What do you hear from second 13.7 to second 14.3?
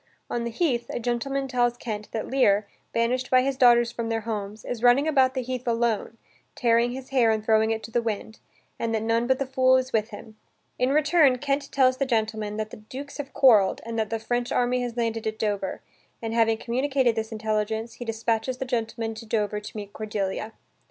and that the